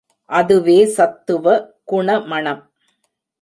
அதுவே 0.29 0.77
சத்துவ 0.85 1.45
குணமணம். 1.83 2.63